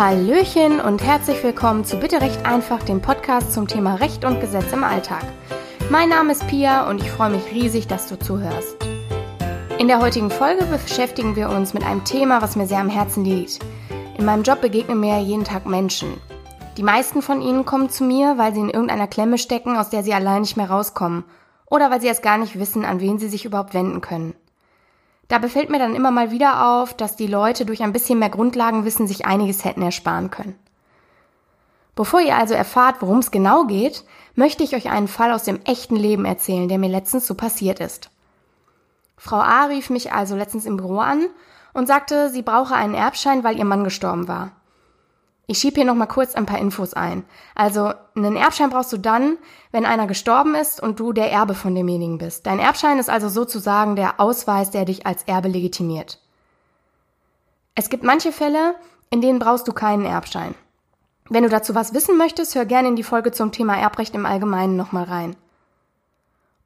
[0.00, 4.72] Hallöchen und herzlich willkommen zu Bitte Recht einfach, dem Podcast zum Thema Recht und Gesetz
[4.72, 5.22] im Alltag.
[5.90, 8.78] Mein Name ist Pia und ich freue mich riesig, dass du zuhörst.
[9.78, 13.26] In der heutigen Folge beschäftigen wir uns mit einem Thema, was mir sehr am Herzen
[13.26, 13.58] liegt.
[14.16, 16.14] In meinem Job begegnen mir jeden Tag Menschen.
[16.78, 20.02] Die meisten von ihnen kommen zu mir, weil sie in irgendeiner Klemme stecken, aus der
[20.02, 21.24] sie allein nicht mehr rauskommen.
[21.66, 24.32] Oder weil sie erst gar nicht wissen, an wen sie sich überhaupt wenden können.
[25.30, 28.30] Da befällt mir dann immer mal wieder auf, dass die Leute durch ein bisschen mehr
[28.30, 30.58] Grundlagenwissen sich einiges hätten ersparen können.
[31.94, 34.04] Bevor ihr also erfahrt, worum es genau geht,
[34.34, 37.78] möchte ich euch einen Fall aus dem echten Leben erzählen, der mir letztens so passiert
[37.78, 38.10] ist.
[39.16, 41.28] Frau A rief mich also letztens im Büro an
[41.74, 44.50] und sagte, sie brauche einen Erbschein, weil ihr Mann gestorben war.
[45.50, 47.24] Ich schieb hier nochmal kurz ein paar Infos ein.
[47.56, 49.36] Also, einen Erbschein brauchst du dann,
[49.72, 52.46] wenn einer gestorben ist und du der Erbe von demjenigen bist.
[52.46, 56.20] Dein Erbschein ist also sozusagen der Ausweis, der dich als Erbe legitimiert.
[57.74, 58.76] Es gibt manche Fälle,
[59.10, 60.54] in denen brauchst du keinen Erbschein.
[61.28, 64.26] Wenn du dazu was wissen möchtest, hör gerne in die Folge zum Thema Erbrecht im
[64.26, 65.34] Allgemeinen nochmal rein.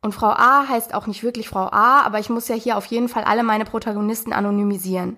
[0.03, 2.85] Und Frau A heißt auch nicht wirklich Frau A, aber ich muss ja hier auf
[2.85, 5.17] jeden Fall alle meine Protagonisten anonymisieren.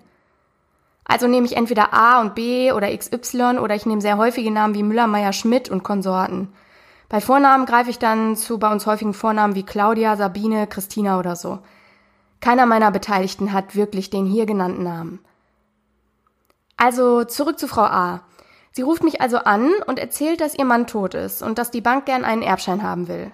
[1.09, 4.75] Also nehme ich entweder A und B oder XY oder ich nehme sehr häufige Namen
[4.75, 6.53] wie Müller, Meyer, Schmidt und Konsorten.
[7.07, 11.37] Bei Vornamen greife ich dann zu bei uns häufigen Vornamen wie Claudia, Sabine, Christina oder
[11.37, 11.59] so.
[12.41, 15.19] Keiner meiner Beteiligten hat wirklich den hier genannten Namen.
[16.75, 18.21] Also zurück zu Frau A.
[18.73, 21.81] Sie ruft mich also an und erzählt, dass ihr Mann tot ist und dass die
[21.81, 23.31] Bank gern einen Erbschein haben will.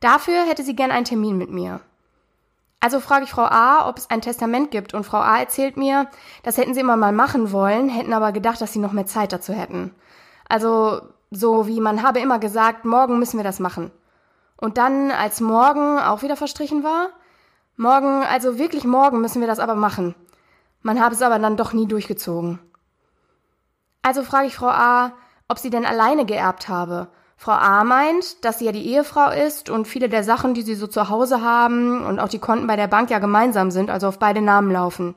[0.00, 1.80] Dafür hätte sie gern einen Termin mit mir.
[2.80, 6.08] Also frage ich Frau A, ob es ein Testament gibt und Frau A erzählt mir,
[6.42, 9.32] das hätten sie immer mal machen wollen, hätten aber gedacht, dass sie noch mehr Zeit
[9.32, 9.94] dazu hätten.
[10.48, 13.90] Also so wie man habe immer gesagt, morgen müssen wir das machen.
[14.56, 17.08] Und dann, als morgen auch wieder verstrichen war,
[17.76, 20.14] morgen, also wirklich morgen müssen wir das aber machen.
[20.82, 22.58] Man habe es aber dann doch nie durchgezogen.
[24.02, 25.12] Also frage ich Frau A,
[25.48, 29.68] ob sie denn alleine geerbt habe Frau A meint, dass sie ja die Ehefrau ist
[29.68, 32.76] und viele der Sachen, die sie so zu Hause haben und auch die Konten bei
[32.76, 35.14] der Bank ja gemeinsam sind, also auf beide Namen laufen.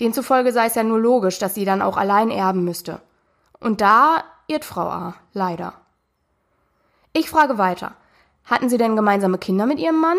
[0.00, 3.00] Demzufolge sei es ja nur logisch, dass sie dann auch allein erben müsste.
[3.58, 5.74] Und da irrt Frau A, leider.
[7.12, 7.92] Ich frage weiter.
[8.44, 10.18] Hatten sie denn gemeinsame Kinder mit ihrem Mann?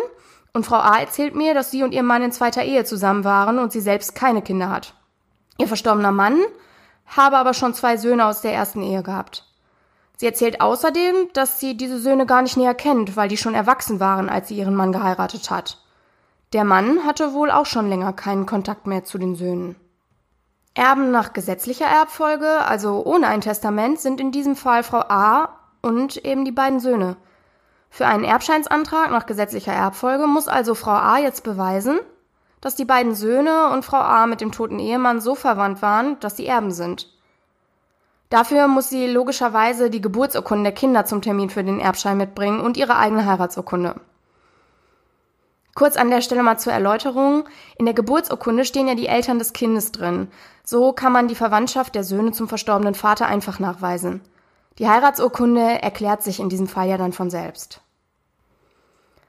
[0.53, 3.59] Und Frau A erzählt mir, dass sie und ihr Mann in zweiter Ehe zusammen waren
[3.59, 4.93] und sie selbst keine Kinder hat.
[5.57, 6.39] Ihr verstorbener Mann
[7.05, 9.50] habe aber schon zwei Söhne aus der ersten Ehe gehabt.
[10.21, 13.99] Sie erzählt außerdem, dass sie diese Söhne gar nicht näher kennt, weil die schon erwachsen
[13.99, 15.79] waren, als sie ihren Mann geheiratet hat.
[16.53, 19.75] Der Mann hatte wohl auch schon länger keinen Kontakt mehr zu den Söhnen.
[20.75, 26.17] Erben nach gesetzlicher Erbfolge, also ohne ein Testament, sind in diesem Fall Frau A und
[26.17, 27.17] eben die beiden Söhne.
[27.89, 31.99] Für einen Erbscheinsantrag nach gesetzlicher Erbfolge muss also Frau A jetzt beweisen,
[32.61, 36.37] dass die beiden Söhne und Frau A mit dem toten Ehemann so verwandt waren, dass
[36.37, 37.07] sie Erben sind.
[38.31, 42.77] Dafür muss sie logischerweise die Geburtsurkunde der Kinder zum Termin für den Erbschein mitbringen und
[42.77, 43.95] ihre eigene Heiratsurkunde.
[45.75, 47.43] Kurz an der Stelle mal zur Erläuterung.
[47.77, 50.29] In der Geburtsurkunde stehen ja die Eltern des Kindes drin.
[50.63, 54.21] So kann man die Verwandtschaft der Söhne zum verstorbenen Vater einfach nachweisen.
[54.79, 57.81] Die Heiratsurkunde erklärt sich in diesem Fall ja dann von selbst.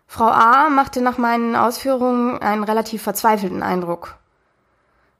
[0.06, 4.16] Frau A machte nach meinen Ausführungen einen relativ verzweifelten Eindruck.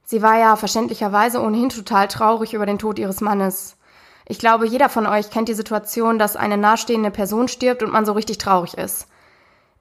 [0.05, 3.77] Sie war ja verständlicherweise ohnehin total traurig über den Tod ihres Mannes.
[4.27, 8.07] Ich glaube, jeder von euch kennt die Situation, dass eine nahestehende Person stirbt und man
[8.07, 9.07] so richtig traurig ist.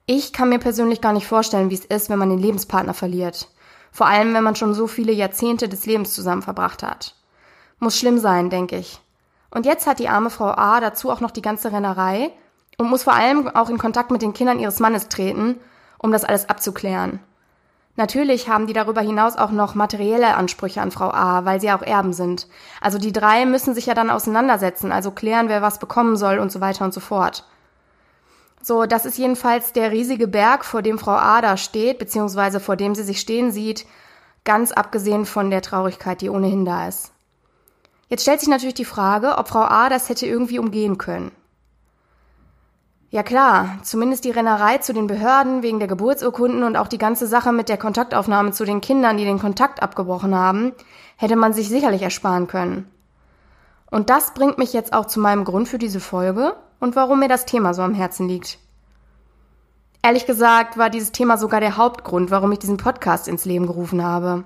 [0.06, 3.48] Ich kann mir persönlich gar nicht vorstellen, wie es ist, wenn man den Lebenspartner verliert.
[3.92, 7.14] Vor allem, wenn man schon so viele Jahrzehnte des Lebens zusammen verbracht hat.
[7.78, 9.00] Muss schlimm sein, denke ich.
[9.50, 12.32] Und jetzt hat die arme Frau A dazu auch noch die ganze Rennerei
[12.78, 15.60] und muss vor allem auch in Kontakt mit den Kindern ihres Mannes treten,
[15.98, 17.20] um das alles abzuklären.
[17.94, 21.82] Natürlich haben die darüber hinaus auch noch materielle Ansprüche an Frau A, weil sie auch
[21.82, 22.48] Erben sind.
[22.80, 26.50] Also die drei müssen sich ja dann auseinandersetzen, also klären, wer was bekommen soll und
[26.50, 27.44] so weiter und so fort.
[28.62, 32.76] So, das ist jedenfalls der riesige Berg, vor dem Frau A da steht, beziehungsweise vor
[32.76, 33.86] dem sie sich stehen sieht,
[34.44, 37.12] ganz abgesehen von der Traurigkeit, die ohnehin da ist.
[38.08, 41.32] Jetzt stellt sich natürlich die Frage, ob Frau A das hätte irgendwie umgehen können.
[43.12, 47.26] Ja klar, zumindest die Rennerei zu den Behörden wegen der Geburtsurkunden und auch die ganze
[47.26, 50.72] Sache mit der Kontaktaufnahme zu den Kindern, die den Kontakt abgebrochen haben,
[51.18, 52.90] hätte man sich sicherlich ersparen können.
[53.90, 57.28] Und das bringt mich jetzt auch zu meinem Grund für diese Folge und warum mir
[57.28, 58.58] das Thema so am Herzen liegt.
[60.02, 64.02] Ehrlich gesagt war dieses Thema sogar der Hauptgrund, warum ich diesen Podcast ins Leben gerufen
[64.02, 64.44] habe.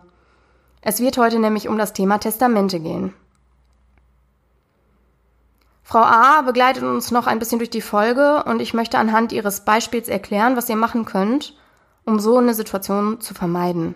[0.83, 3.15] Es wird heute nämlich um das Thema Testamente gehen.
[5.88, 9.61] Frau A begleitet uns noch ein bisschen durch die Folge und ich möchte anhand ihres
[9.61, 11.55] Beispiels erklären, was ihr machen könnt,
[12.05, 13.94] um so eine Situation zu vermeiden.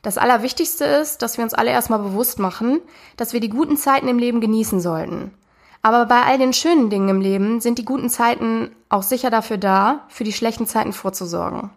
[0.00, 2.80] Das Allerwichtigste ist, dass wir uns alle erstmal bewusst machen,
[3.18, 5.34] dass wir die guten Zeiten im Leben genießen sollten.
[5.82, 9.58] Aber bei all den schönen Dingen im Leben sind die guten Zeiten auch sicher dafür
[9.58, 11.68] da, für die schlechten Zeiten vorzusorgen.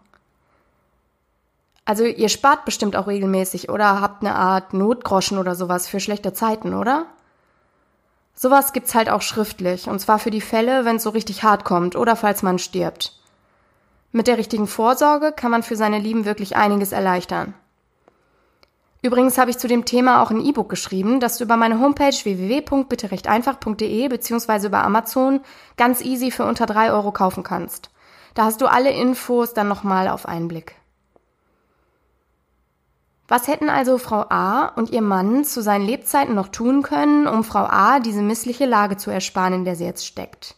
[1.83, 6.31] Also ihr spart bestimmt auch regelmäßig oder habt eine Art Notgroschen oder sowas für schlechte
[6.31, 7.07] Zeiten, oder?
[8.41, 11.65] Sowas gibt's halt auch schriftlich, und zwar für die Fälle, wenn es so richtig hart
[11.65, 13.19] kommt oder falls man stirbt.
[14.13, 17.53] Mit der richtigen Vorsorge kann man für seine Lieben wirklich einiges erleichtern.
[19.01, 22.15] Übrigens habe ich zu dem Thema auch ein E-Book geschrieben, das du über meine Homepage
[22.15, 24.67] www.bitterechteinfach.de bzw.
[24.67, 25.41] über Amazon
[25.75, 27.89] ganz easy für unter drei Euro kaufen kannst.
[28.35, 30.78] Da hast du alle Infos dann nochmal auf einen Blick.
[33.29, 37.43] Was hätten also Frau A und ihr Mann zu seinen Lebzeiten noch tun können, um
[37.43, 40.55] Frau A diese missliche Lage zu ersparen, in der sie jetzt steckt?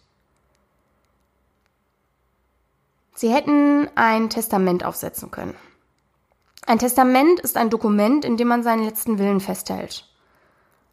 [3.14, 5.54] Sie hätten ein Testament aufsetzen können.
[6.66, 10.08] Ein Testament ist ein Dokument, in dem man seinen letzten Willen festhält.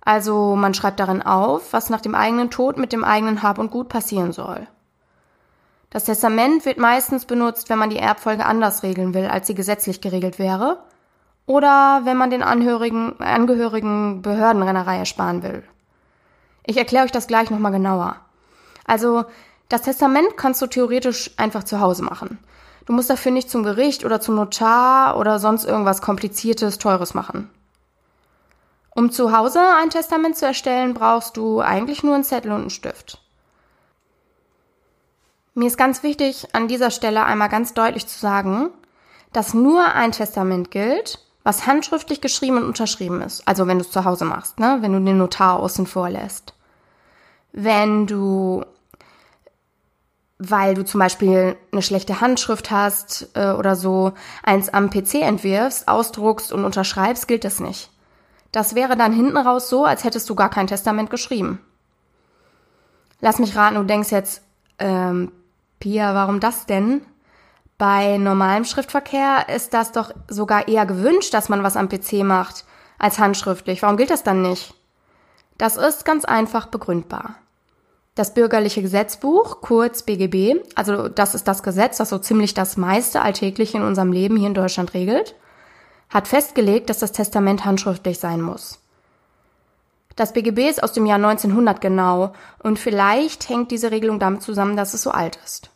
[0.01, 3.71] Also man schreibt darin auf, was nach dem eigenen Tod mit dem eigenen Hab und
[3.71, 4.67] Gut passieren soll.
[5.91, 10.01] Das Testament wird meistens benutzt, wenn man die Erbfolge anders regeln will, als sie gesetzlich
[10.01, 10.83] geregelt wäre,
[11.49, 15.65] oder wenn man den Angehörigen, Angehörigen Behördenrennerei ersparen will.
[16.65, 18.17] Ich erkläre euch das gleich nochmal genauer.
[18.85, 19.25] Also,
[19.71, 22.39] das Testament kannst du theoretisch einfach zu Hause machen.
[22.85, 27.51] Du musst dafür nicht zum Gericht oder zum Notar oder sonst irgendwas Kompliziertes, Teures machen.
[28.95, 32.71] Um zu Hause ein Testament zu erstellen, brauchst du eigentlich nur einen Zettel und einen
[32.71, 33.23] Stift.
[35.55, 38.69] Mir ist ganz wichtig, an dieser Stelle einmal ganz deutlich zu sagen,
[39.33, 43.49] dass nur ein Testament gilt, was handschriftlich geschrieben und unterschrieben ist.
[43.49, 44.77] Also wenn du es zu Hause machst, ne?
[44.83, 46.53] wenn du den Notar außen vorlässt.
[47.53, 48.67] Wenn du
[50.39, 54.13] weil du zum Beispiel eine schlechte Handschrift hast äh, oder so,
[54.43, 57.91] eins am PC entwirfst, ausdruckst und unterschreibst, gilt das nicht.
[58.53, 61.61] Das wäre dann hinten raus so, als hättest du gar kein Testament geschrieben.
[63.23, 64.43] Lass mich raten, du denkst jetzt,
[64.79, 65.33] ähm,
[65.81, 67.01] Pia, warum das denn?
[67.79, 72.65] Bei normalem Schriftverkehr ist das doch sogar eher gewünscht, dass man was am PC macht,
[72.99, 73.83] als handschriftlich.
[73.83, 74.75] Warum gilt das dann nicht?
[75.59, 77.37] Das ist ganz einfach begründbar.
[78.17, 83.23] Das bürgerliche Gesetzbuch, kurz BGB, also das ist das Gesetz, das so ziemlich das meiste
[83.23, 85.37] Alltägliche in unserem Leben hier in Deutschland regelt,
[86.11, 88.81] hat festgelegt, dass das Testament handschriftlich sein muss.
[90.17, 94.77] Das BGB ist aus dem Jahr 1900 genau und vielleicht hängt diese Regelung damit zusammen,
[94.77, 95.71] dass es so alt ist.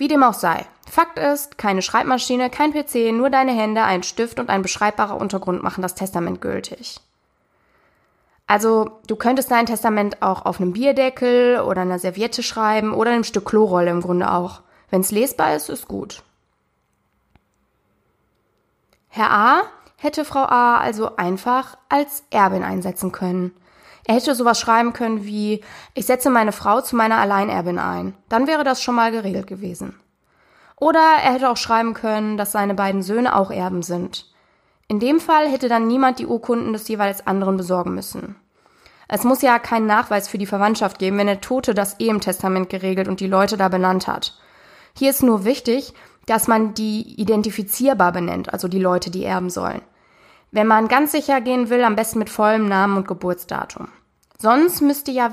[0.00, 0.64] Wie dem auch sei.
[0.90, 5.62] Fakt ist, keine Schreibmaschine, kein PC, nur deine Hände, ein Stift und ein beschreibbarer Untergrund
[5.62, 7.00] machen das Testament gültig.
[8.46, 13.24] Also du könntest dein Testament auch auf einem Bierdeckel oder einer Serviette schreiben oder einem
[13.24, 14.62] Stück Klorolle im Grunde auch.
[14.88, 16.22] Wenn es lesbar ist, ist gut.
[19.08, 19.62] Herr A
[19.98, 23.54] hätte Frau A also einfach als Erbin einsetzen können.
[24.10, 25.60] Er hätte sowas schreiben können wie
[25.94, 28.16] Ich setze meine Frau zu meiner Alleinerbin ein.
[28.28, 29.94] Dann wäre das schon mal geregelt gewesen.
[30.74, 34.26] Oder er hätte auch schreiben können, dass seine beiden Söhne auch Erben sind.
[34.88, 38.34] In dem Fall hätte dann niemand die Urkunden des jeweils anderen besorgen müssen.
[39.06, 42.20] Es muss ja keinen Nachweis für die Verwandtschaft geben, wenn der Tote das eh im
[42.20, 44.36] Testament geregelt und die Leute da benannt hat.
[44.98, 45.94] Hier ist nur wichtig,
[46.26, 49.82] dass man die identifizierbar benennt, also die Leute, die erben sollen.
[50.50, 53.86] Wenn man ganz sicher gehen will, am besten mit vollem Namen und Geburtsdatum.
[54.40, 55.30] Sonst müsste ja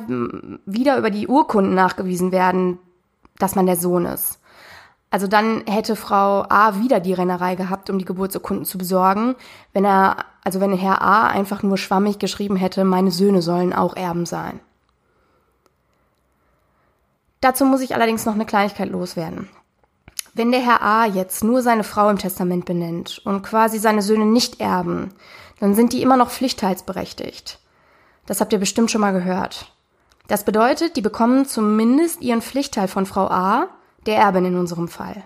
[0.66, 2.78] wieder über die Urkunden nachgewiesen werden,
[3.40, 4.42] dass man der Sohn ist.
[5.10, 9.36] Also dann hätte Frau A wieder die Rennerei gehabt, um die Geburtsurkunden zu besorgen,
[9.72, 13.96] wenn er, also wenn Herr A einfach nur schwammig geschrieben hätte, meine Söhne sollen auch
[13.96, 14.60] Erben sein.
[17.40, 19.48] Dazu muss ich allerdings noch eine Kleinigkeit loswerden.
[20.34, 24.26] Wenn der Herr A jetzt nur seine Frau im Testament benennt und quasi seine Söhne
[24.26, 25.14] nicht erben,
[25.62, 27.60] dann sind die immer noch pflichtteilsberechtigt.
[28.28, 29.72] Das habt ihr bestimmt schon mal gehört.
[30.28, 33.70] Das bedeutet, die bekommen zumindest ihren Pflichtteil von Frau A,
[34.06, 35.24] der Erbin in unserem Fall.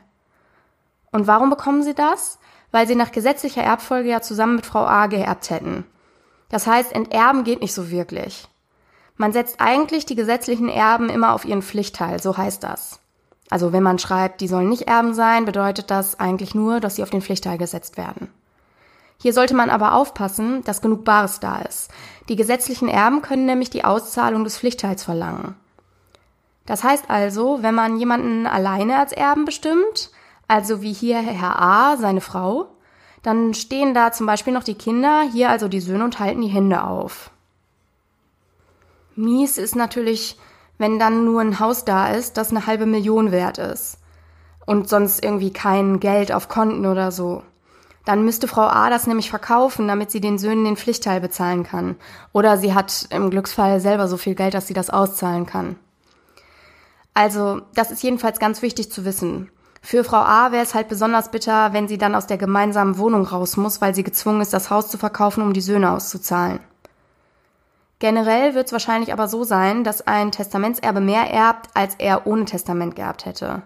[1.11, 2.39] Und warum bekommen sie das?
[2.71, 5.85] Weil sie nach gesetzlicher Erbfolge ja zusammen mit Frau A geerbt hätten.
[6.47, 8.47] Das heißt, enterben geht nicht so wirklich.
[9.17, 12.99] Man setzt eigentlich die gesetzlichen Erben immer auf ihren Pflichtteil, so heißt das.
[13.49, 17.03] Also wenn man schreibt, die sollen nicht Erben sein, bedeutet das eigentlich nur, dass sie
[17.03, 18.29] auf den Pflichtteil gesetzt werden.
[19.21, 21.91] Hier sollte man aber aufpassen, dass genug Bares da ist.
[22.31, 25.53] Die gesetzlichen Erben können nämlich die Auszahlung des Pflichtteils verlangen.
[26.65, 30.11] Das heißt also, wenn man jemanden alleine als Erben bestimmt,
[30.47, 32.69] also wie hier Herr A, seine Frau,
[33.21, 36.47] dann stehen da zum Beispiel noch die Kinder, hier also die Söhne und halten die
[36.47, 37.31] Hände auf.
[39.17, 40.39] Mies ist natürlich,
[40.77, 43.97] wenn dann nur ein Haus da ist, das eine halbe Million wert ist
[44.65, 47.43] und sonst irgendwie kein Geld auf Konten oder so.
[48.05, 51.95] Dann müsste Frau A das nämlich verkaufen, damit sie den Söhnen den Pflichtteil bezahlen kann.
[52.33, 55.75] Oder sie hat im Glücksfall selber so viel Geld, dass sie das auszahlen kann.
[57.13, 59.51] Also, das ist jedenfalls ganz wichtig zu wissen.
[59.81, 63.25] Für Frau A wäre es halt besonders bitter, wenn sie dann aus der gemeinsamen Wohnung
[63.25, 66.59] raus muss, weil sie gezwungen ist, das Haus zu verkaufen, um die Söhne auszuzahlen.
[67.99, 72.45] Generell wird es wahrscheinlich aber so sein, dass ein Testamentserbe mehr erbt, als er ohne
[72.45, 73.63] Testament geerbt hätte.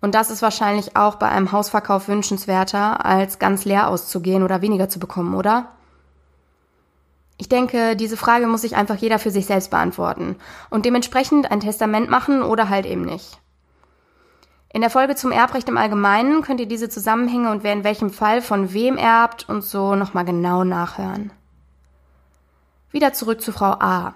[0.00, 4.88] Und das ist wahrscheinlich auch bei einem Hausverkauf wünschenswerter, als ganz leer auszugehen oder weniger
[4.88, 5.72] zu bekommen, oder?
[7.36, 10.36] Ich denke, diese Frage muss sich einfach jeder für sich selbst beantworten
[10.70, 13.40] und dementsprechend ein Testament machen oder halt eben nicht.
[14.72, 18.10] In der Folge zum Erbrecht im Allgemeinen könnt ihr diese Zusammenhänge und wer in welchem
[18.10, 21.32] Fall von wem erbt und so nochmal genau nachhören.
[22.90, 24.14] Wieder zurück zu Frau A.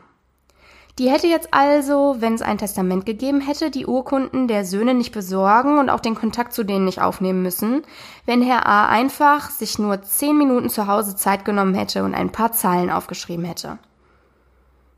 [0.98, 5.12] Die hätte jetzt also, wenn es ein Testament gegeben hätte, die Urkunden der Söhne nicht
[5.12, 7.82] besorgen und auch den Kontakt zu denen nicht aufnehmen müssen,
[8.26, 12.30] wenn Herr A einfach sich nur zehn Minuten zu Hause Zeit genommen hätte und ein
[12.30, 13.78] paar Zahlen aufgeschrieben hätte.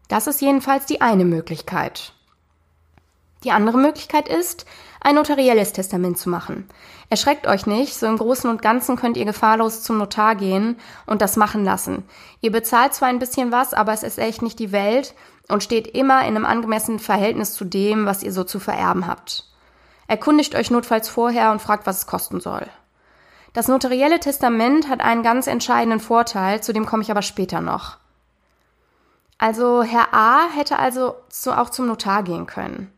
[0.09, 2.13] Das ist jedenfalls die eine Möglichkeit.
[3.45, 4.65] Die andere Möglichkeit ist,
[5.01, 6.67] ein notarielles Testament zu machen.
[7.11, 11.21] Erschreckt euch nicht, so im Großen und Ganzen könnt ihr gefahrlos zum Notar gehen und
[11.21, 12.05] das machen lassen.
[12.41, 15.15] Ihr bezahlt zwar ein bisschen was, aber es ist echt nicht die Welt
[15.49, 19.45] und steht immer in einem angemessenen Verhältnis zu dem, was ihr so zu vererben habt.
[20.07, 22.67] Erkundigt euch notfalls vorher und fragt, was es kosten soll.
[23.53, 27.99] Das notarielle Testament hat einen ganz entscheidenden Vorteil, zu dem komme ich aber später noch.
[29.39, 32.93] Also Herr A hätte also auch zum Notar gehen können.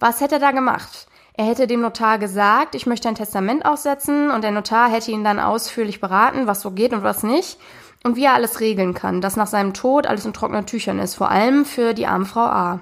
[0.00, 1.06] Was hätte er da gemacht?
[1.34, 5.24] Er hätte dem Notar gesagt, ich möchte ein Testament aufsetzen und der Notar hätte ihn
[5.24, 7.58] dann ausführlich beraten, was so geht und was nicht
[8.04, 11.16] und wie er alles regeln kann, dass nach seinem Tod alles in trockenen Tüchern ist,
[11.16, 12.80] vor allem für die arme Frau A.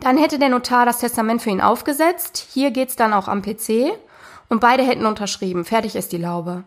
[0.00, 3.92] Dann hätte der Notar das Testament für ihn aufgesetzt, hier geht's dann auch am PC
[4.48, 6.64] und beide hätten unterschrieben, fertig ist die Laube.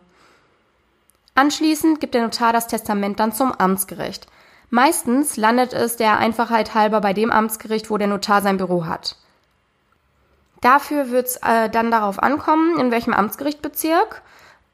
[1.34, 4.28] Anschließend gibt der Notar das Testament dann zum Amtsgericht.
[4.70, 9.16] Meistens landet es der Einfachheit halber bei dem Amtsgericht, wo der Notar sein Büro hat.
[10.60, 14.22] Dafür wird es äh, dann darauf ankommen, in welchem Amtsgerichtbezirk,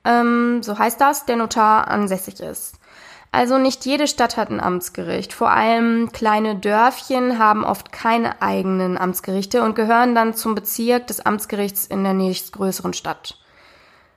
[0.04, 2.76] ähm, so heißt das, der Notar ansässig ist.
[3.32, 5.32] Also nicht jede Stadt hat ein Amtsgericht.
[5.32, 11.24] Vor allem kleine Dörfchen haben oft keine eigenen Amtsgerichte und gehören dann zum Bezirk des
[11.24, 13.38] Amtsgerichts in der nächstgrößeren Stadt.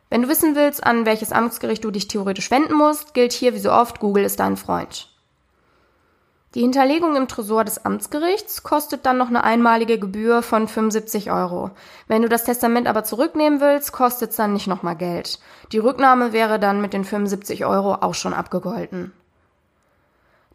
[0.10, 3.60] Wenn du wissen willst, an welches Amtsgericht du dich theoretisch wenden musst, gilt hier wie
[3.60, 5.12] so oft, Google ist dein Freund.
[6.55, 11.72] Die Hinterlegung im Tresor des Amtsgerichts kostet dann noch eine einmalige Gebühr von 75 Euro.
[12.07, 15.39] Wenn du das Testament aber zurücknehmen willst, kostet es dann nicht nochmal Geld.
[15.72, 19.13] Die Rücknahme wäre dann mit den 75 Euro auch schon abgegolten.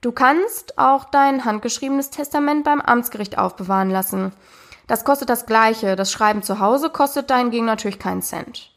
[0.00, 4.32] Du kannst auch dein handgeschriebenes Testament beim Amtsgericht aufbewahren lassen.
[4.86, 5.96] Das kostet das gleiche.
[5.96, 8.70] Das Schreiben zu Hause kostet dahingegen natürlich keinen Cent.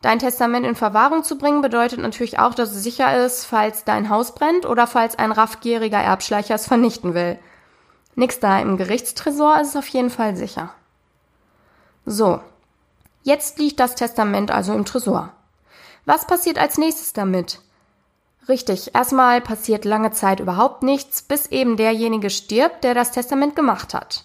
[0.00, 4.10] Dein Testament in Verwahrung zu bringen bedeutet natürlich auch, dass es sicher ist, falls dein
[4.10, 7.38] Haus brennt oder falls ein raffgieriger Erbschleicher es vernichten will.
[8.14, 10.72] Nix da, im Gerichtstresor ist es auf jeden Fall sicher.
[12.06, 12.40] So,
[13.22, 15.32] jetzt liegt das Testament also im Tresor.
[16.04, 17.60] Was passiert als nächstes damit?
[18.48, 23.92] Richtig, erstmal passiert lange Zeit überhaupt nichts, bis eben derjenige stirbt, der das Testament gemacht
[23.94, 24.24] hat.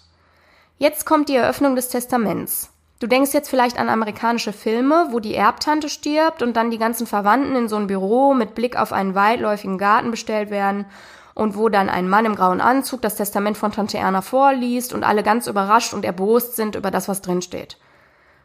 [0.78, 2.70] Jetzt kommt die Eröffnung des Testaments.
[3.00, 7.06] Du denkst jetzt vielleicht an amerikanische Filme, wo die Erbtante stirbt und dann die ganzen
[7.06, 10.86] Verwandten in so ein Büro mit Blick auf einen weitläufigen Garten bestellt werden
[11.34, 15.02] und wo dann ein Mann im grauen Anzug das Testament von Tante Erna vorliest und
[15.02, 17.76] alle ganz überrascht und erbost sind über das, was drinsteht.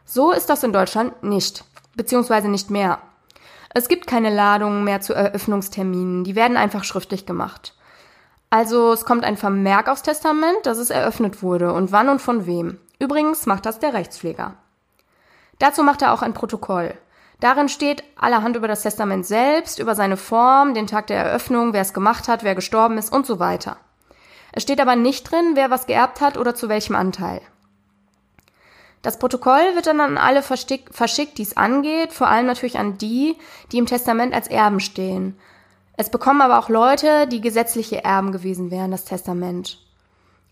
[0.06, 1.64] So ist das in Deutschland nicht,
[1.96, 2.98] beziehungsweise nicht mehr.
[3.72, 7.76] Es gibt keine Ladungen mehr zu Eröffnungsterminen, die werden einfach schriftlich gemacht.
[8.50, 12.48] Also es kommt ein Vermerk aufs Testament, dass es eröffnet wurde und wann und von
[12.48, 12.80] wem.
[13.00, 14.56] Übrigens macht das der Rechtspfleger.
[15.58, 16.94] Dazu macht er auch ein Protokoll.
[17.40, 21.82] Darin steht allerhand über das Testament selbst, über seine Form, den Tag der Eröffnung, wer
[21.82, 23.78] es gemacht hat, wer gestorben ist und so weiter.
[24.52, 27.42] Es steht aber nicht drin, wer was geerbt hat oder zu welchem Anteil.
[29.02, 33.38] Das Protokoll wird dann an alle verschickt, die es angeht, vor allem natürlich an die,
[33.72, 35.40] die im Testament als Erben stehen.
[35.96, 39.80] Es bekommen aber auch Leute, die gesetzliche Erben gewesen wären, das Testament.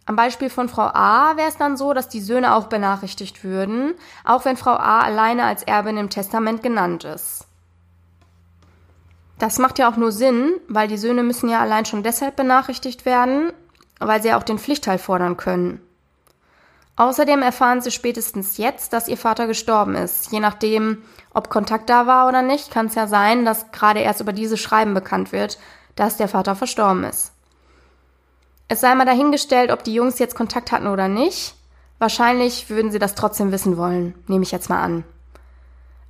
[0.07, 3.93] Am Beispiel von Frau A wäre es dann so, dass die Söhne auch benachrichtigt würden,
[4.23, 7.45] auch wenn Frau A alleine als Erbin im Testament genannt ist.
[9.37, 13.05] Das macht ja auch nur Sinn, weil die Söhne müssen ja allein schon deshalb benachrichtigt
[13.05, 13.51] werden,
[13.99, 15.81] weil sie ja auch den Pflichtteil fordern können.
[16.95, 20.31] Außerdem erfahren sie spätestens jetzt, dass ihr Vater gestorben ist.
[20.31, 24.21] Je nachdem, ob Kontakt da war oder nicht, kann es ja sein, dass gerade erst
[24.21, 25.59] über diese Schreiben bekannt wird,
[25.97, 27.33] dass der Vater verstorben ist.
[28.67, 31.55] Es sei mal dahingestellt, ob die Jungs jetzt Kontakt hatten oder nicht.
[31.99, 35.03] Wahrscheinlich würden sie das trotzdem wissen wollen, nehme ich jetzt mal an.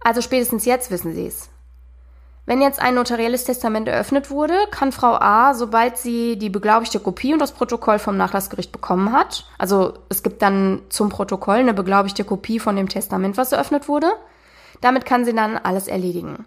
[0.04, 1.50] Also spätestens jetzt wissen Sie es.
[2.46, 7.34] Wenn jetzt ein notarielles Testament eröffnet wurde, kann Frau A, sobald sie die beglaubigte Kopie
[7.34, 12.24] und das Protokoll vom Nachlassgericht bekommen hat, also es gibt dann zum Protokoll eine beglaubigte
[12.24, 14.08] Kopie von dem Testament, was eröffnet wurde,
[14.80, 16.46] damit kann sie dann alles erledigen.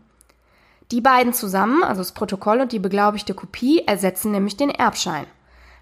[0.90, 5.26] Die beiden zusammen, also das Protokoll und die beglaubigte Kopie, ersetzen nämlich den Erbschein.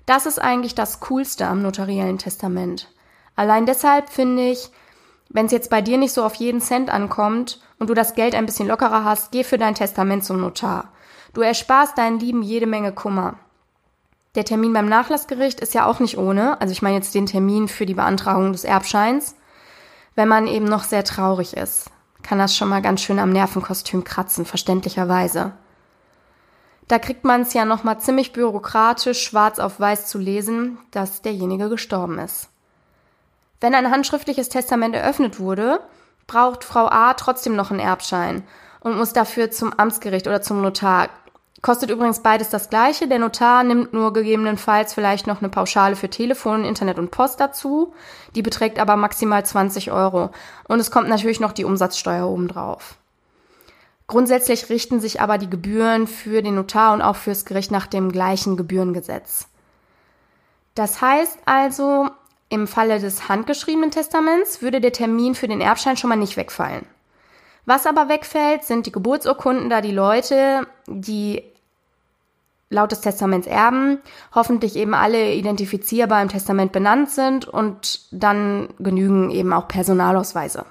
[0.09, 2.89] Das ist eigentlich das Coolste am notariellen Testament.
[3.37, 4.71] Allein deshalb finde ich,
[5.29, 8.35] wenn es jetzt bei dir nicht so auf jeden Cent ankommt und du das Geld
[8.35, 10.95] ein bisschen lockerer hast, geh für dein Testament zum Notar.
[11.35, 13.35] Du ersparst deinen Lieben jede Menge Kummer.
[14.35, 17.69] Der Termin beim Nachlassgericht ist ja auch nicht ohne, also ich meine jetzt den Termin
[17.69, 19.37] für die Beantragung des Erbscheins,
[20.15, 21.91] wenn man eben noch sehr traurig ist.
[22.23, 25.53] Kann das schon mal ganz schön am Nervenkostüm kratzen, verständlicherweise.
[26.89, 31.21] Da kriegt man es ja noch mal ziemlich bürokratisch schwarz auf weiß zu lesen, dass
[31.21, 32.49] derjenige gestorben ist.
[33.61, 35.81] Wenn ein handschriftliches Testament eröffnet wurde,
[36.27, 38.43] braucht Frau A trotzdem noch einen Erbschein
[38.81, 41.09] und muss dafür zum Amtsgericht oder zum Notar.
[41.61, 43.09] Kostet übrigens beides das gleiche.
[43.09, 47.93] Der Notar nimmt nur gegebenenfalls vielleicht noch eine Pauschale für Telefon, Internet und Post dazu.
[48.37, 50.31] Die beträgt aber maximal 20 Euro.
[50.69, 52.97] Und es kommt natürlich noch die Umsatzsteuer obendrauf.
[54.09, 58.11] Grundsätzlich richten sich aber die Gebühren für den Notar und auch fürs Gericht nach dem
[58.11, 59.49] gleichen Gebührengesetz.
[60.75, 62.09] Das heißt also,
[62.49, 66.87] im Falle des handgeschriebenen Testaments würde der Termin für den Erbschein schon mal nicht wegfallen.
[67.67, 71.43] Was aber wegfällt, sind die Geburtsurkunden, da die Leute, die
[72.71, 73.99] laut des Testaments erben,
[74.35, 80.65] hoffentlich eben alle identifizierbar im Testament benannt sind und dann genügen eben auch Personalausweise.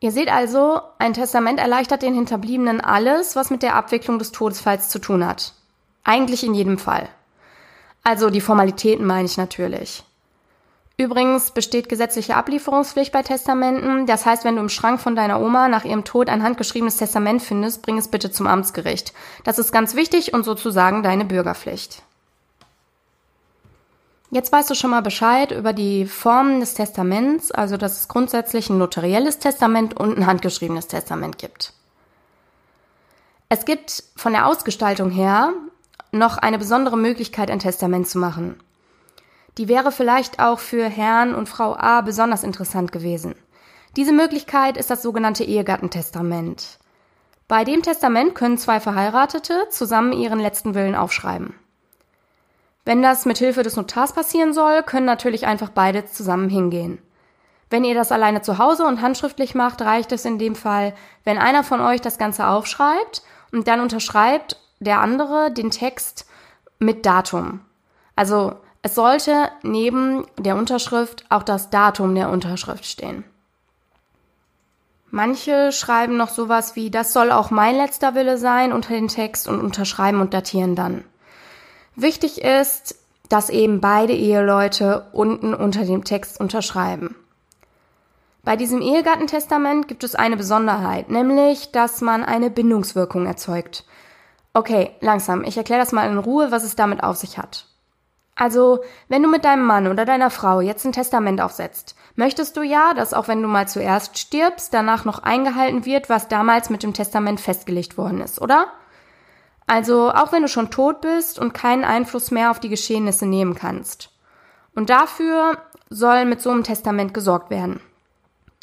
[0.00, 4.90] Ihr seht also, ein Testament erleichtert den Hinterbliebenen alles, was mit der Abwicklung des Todesfalls
[4.90, 5.54] zu tun hat.
[6.04, 7.08] Eigentlich in jedem Fall.
[8.04, 10.04] Also die Formalitäten meine ich natürlich.
[10.98, 14.06] Übrigens besteht gesetzliche Ablieferungspflicht bei Testamenten.
[14.06, 17.42] Das heißt, wenn du im Schrank von deiner Oma nach ihrem Tod ein handgeschriebenes Testament
[17.42, 19.12] findest, bring es bitte zum Amtsgericht.
[19.44, 22.02] Das ist ganz wichtig und sozusagen deine Bürgerpflicht.
[24.30, 28.68] Jetzt weißt du schon mal Bescheid über die Formen des Testaments, also dass es grundsätzlich
[28.68, 31.72] ein notarielles Testament und ein handgeschriebenes Testament gibt.
[33.48, 35.52] Es gibt von der Ausgestaltung her
[36.10, 38.60] noch eine besondere Möglichkeit, ein Testament zu machen.
[39.58, 43.36] Die wäre vielleicht auch für Herrn und Frau A besonders interessant gewesen.
[43.96, 46.78] Diese Möglichkeit ist das sogenannte Ehegattentestament.
[47.48, 51.54] Bei dem Testament können zwei Verheiratete zusammen ihren letzten Willen aufschreiben.
[52.86, 56.98] Wenn das mit Hilfe des Notars passieren soll, können natürlich einfach beide zusammen hingehen.
[57.68, 60.94] Wenn ihr das alleine zu Hause und handschriftlich macht, reicht es in dem Fall,
[61.24, 66.26] wenn einer von euch das Ganze aufschreibt und dann unterschreibt der andere den Text
[66.78, 67.58] mit Datum.
[68.14, 73.24] Also es sollte neben der Unterschrift auch das Datum der Unterschrift stehen.
[75.10, 79.48] Manche schreiben noch sowas wie, das soll auch mein letzter Wille sein unter den Text
[79.48, 81.02] und unterschreiben und datieren dann.
[81.96, 82.94] Wichtig ist,
[83.30, 87.16] dass eben beide Eheleute unten unter dem Text unterschreiben.
[88.44, 93.84] Bei diesem Ehegattentestament gibt es eine Besonderheit, nämlich, dass man eine Bindungswirkung erzeugt.
[94.52, 95.42] Okay, langsam.
[95.42, 97.66] Ich erkläre das mal in Ruhe, was es damit auf sich hat.
[98.36, 102.62] Also, wenn du mit deinem Mann oder deiner Frau jetzt ein Testament aufsetzt, möchtest du
[102.62, 106.82] ja, dass auch wenn du mal zuerst stirbst, danach noch eingehalten wird, was damals mit
[106.82, 108.66] dem Testament festgelegt worden ist, oder?
[109.66, 113.54] Also, auch wenn du schon tot bist und keinen Einfluss mehr auf die Geschehnisse nehmen
[113.54, 114.10] kannst.
[114.74, 115.58] Und dafür
[115.90, 117.80] soll mit so einem Testament gesorgt werden.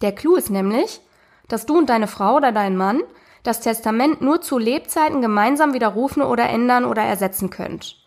[0.02, 1.02] Der Clou ist nämlich,
[1.48, 3.02] dass du und deine Frau oder dein Mann
[3.44, 7.98] das Testament nur zu Lebzeiten gemeinsam widerrufen oder ändern oder ersetzen könnt.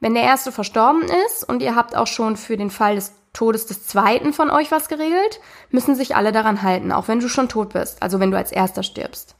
[0.00, 3.66] Wenn der erste verstorben ist und ihr habt auch schon für den Fall des Todes
[3.66, 7.48] des zweiten von euch was geregelt, müssen sich alle daran halten, auch wenn du schon
[7.48, 9.35] tot bist, also wenn du als erster stirbst.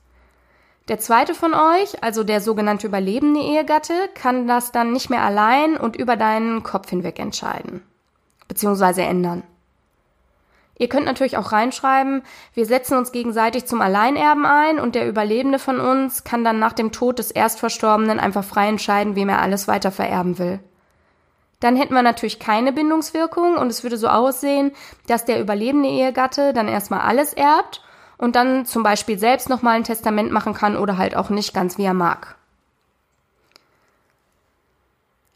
[0.89, 5.77] Der zweite von euch, also der sogenannte überlebende Ehegatte, kann das dann nicht mehr allein
[5.77, 7.83] und über deinen Kopf hinweg entscheiden,
[8.47, 9.43] beziehungsweise ändern.
[10.79, 12.23] Ihr könnt natürlich auch reinschreiben,
[12.55, 16.75] wir setzen uns gegenseitig zum Alleinerben ein und der Überlebende von uns kann dann nach
[16.75, 20.61] dem Tod des Erstverstorbenen einfach frei entscheiden, wem er alles weiter vererben will.
[21.61, 24.73] Dann hätten wir natürlich keine Bindungswirkung und es würde so aussehen,
[25.09, 27.81] dass der überlebende Ehegatte dann erstmal alles erbt
[28.19, 31.79] und dann zum Beispiel selbst nochmal ein Testament machen kann oder halt auch nicht ganz
[31.79, 32.37] wie er mag.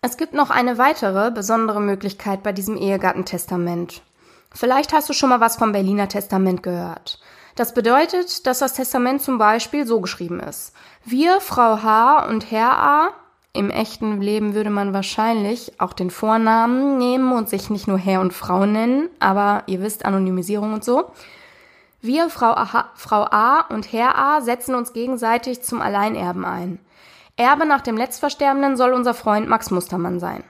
[0.02, 4.02] Es gibt noch eine weitere besondere Möglichkeit bei diesem Ehegattentestament.
[4.52, 7.20] Vielleicht hast du schon mal was vom Berliner Testament gehört.
[7.54, 10.72] Das bedeutet, dass das Testament zum Beispiel so geschrieben ist.
[11.04, 12.26] Wir, Frau H.
[12.26, 13.08] und Herr A.
[13.52, 18.20] Im echten Leben würde man wahrscheinlich auch den Vornamen nehmen und sich nicht nur Herr
[18.20, 21.10] und Frau nennen, aber ihr wisst, Anonymisierung und so.
[22.02, 26.78] Wir, Frau A, Frau A und Herr A, setzen uns gegenseitig zum Alleinerben ein.
[27.36, 30.44] Erbe nach dem Letztversterbenden soll unser Freund Max Mustermann sein.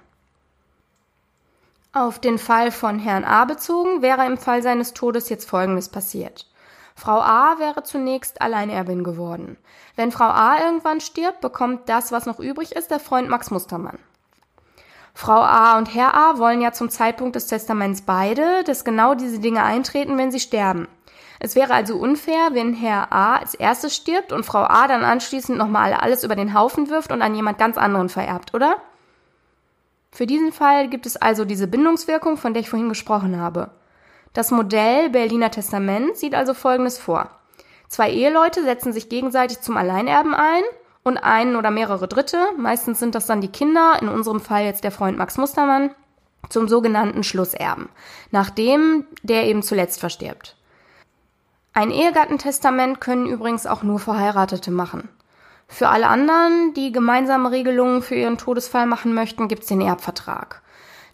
[1.93, 6.47] Auf den Fall von Herrn A bezogen wäre im Fall seines Todes jetzt Folgendes passiert.
[6.95, 9.57] Frau A wäre zunächst Alleinerbin geworden.
[9.97, 13.99] Wenn Frau A irgendwann stirbt, bekommt das, was noch übrig ist, der Freund Max Mustermann.
[15.15, 19.41] Frau A und Herr A wollen ja zum Zeitpunkt des Testaments beide, dass genau diese
[19.41, 20.87] Dinge eintreten, wenn sie sterben.
[21.43, 25.57] Es wäre also unfair, wenn Herr A als erstes stirbt und Frau A dann anschließend
[25.57, 28.77] nochmal alles über den Haufen wirft und an jemand ganz anderen vererbt, oder?
[30.13, 33.71] Für diesen Fall gibt es also diese Bindungswirkung, von der ich vorhin gesprochen habe.
[34.35, 37.31] Das Modell Berliner Testament sieht also Folgendes vor.
[37.89, 40.63] Zwei Eheleute setzen sich gegenseitig zum Alleinerben ein
[41.05, 44.85] und einen oder mehrere Dritte, meistens sind das dann die Kinder, in unserem Fall jetzt
[44.85, 45.95] der Freund Max Mustermann,
[46.51, 47.89] zum sogenannten Schlusserben,
[48.31, 50.57] nachdem der eben zuletzt verstirbt.
[51.81, 55.09] Ein Ehegattentestament können übrigens auch nur Verheiratete machen.
[55.67, 60.61] Für alle anderen, die gemeinsame Regelungen für ihren Todesfall machen möchten, gibt's den Erbvertrag.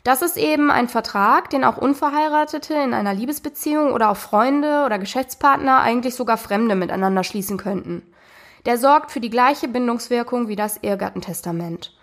[0.02, 4.98] Das ist eben ein Vertrag, den auch Unverheiratete in einer Liebesbeziehung oder auch Freunde oder
[4.98, 8.02] Geschäftspartner, eigentlich sogar Fremde miteinander schließen könnten.
[8.64, 11.96] Der sorgt für die gleiche Bindungswirkung wie das Ehegattentestament.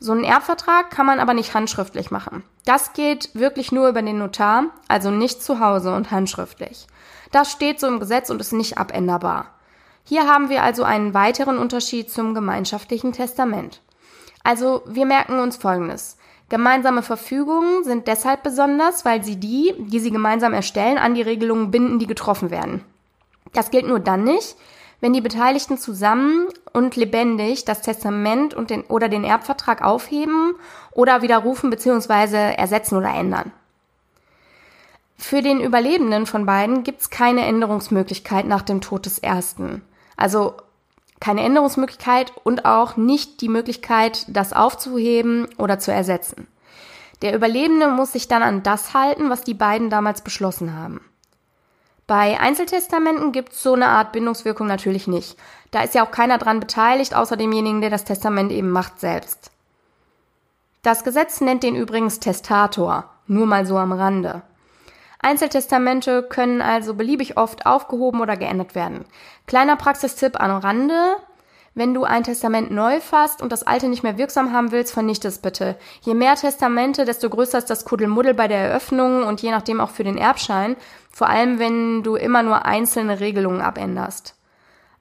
[0.00, 2.44] So einen Erbvertrag kann man aber nicht handschriftlich machen.
[2.64, 6.86] Das geht wirklich nur über den Notar, also nicht zu Hause und handschriftlich.
[7.32, 9.46] Das steht so im Gesetz und ist nicht abänderbar.
[10.04, 13.80] Hier haben wir also einen weiteren Unterschied zum gemeinschaftlichen Testament.
[14.44, 16.16] Also wir merken uns Folgendes.
[16.48, 21.72] Gemeinsame Verfügungen sind deshalb besonders, weil sie die, die sie gemeinsam erstellen, an die Regelungen
[21.72, 22.84] binden, die getroffen werden.
[23.52, 24.56] Das gilt nur dann nicht,
[25.00, 30.54] wenn die Beteiligten zusammen und lebendig das Testament und den, oder den Erbvertrag aufheben
[30.92, 32.54] oder widerrufen bzw.
[32.54, 33.50] ersetzen oder ändern.
[35.18, 39.82] Für den Überlebenden von beiden gibt es keine Änderungsmöglichkeit nach dem Tod des Ersten.
[40.16, 40.54] Also
[41.20, 46.46] keine Änderungsmöglichkeit und auch nicht die Möglichkeit, das aufzuheben oder zu ersetzen.
[47.22, 51.00] Der Überlebende muss sich dann an das halten, was die beiden damals beschlossen haben.
[52.06, 55.36] Bei Einzeltestamenten gibt es so eine Art Bindungswirkung natürlich nicht.
[55.70, 59.50] Da ist ja auch keiner dran beteiligt, außer demjenigen, der das Testament eben macht selbst.
[60.82, 64.42] Das Gesetz nennt den übrigens Testator, nur mal so am Rande.
[65.26, 69.04] Einzeltestamente können also beliebig oft aufgehoben oder geändert werden.
[69.48, 71.16] Kleiner Praxistipp am Rande.
[71.74, 75.26] Wenn du ein Testament neu fasst und das alte nicht mehr wirksam haben willst, vernichte
[75.26, 75.74] es bitte.
[76.02, 79.90] Je mehr Testamente, desto größer ist das Kuddelmuddel bei der Eröffnung und je nachdem auch
[79.90, 80.76] für den Erbschein.
[81.10, 84.36] Vor allem, wenn du immer nur einzelne Regelungen abänderst.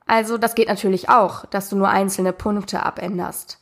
[0.07, 3.59] Also das geht natürlich auch, dass du nur einzelne Punkte abänderst.